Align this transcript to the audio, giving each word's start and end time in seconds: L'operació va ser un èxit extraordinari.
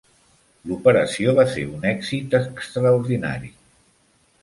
L'operació 0.69 1.35
va 1.41 1.45
ser 1.53 1.67
un 1.75 1.87
èxit 1.91 2.35
extraordinari. 2.43 3.57